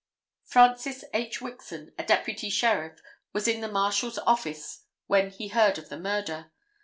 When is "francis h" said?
0.43-1.41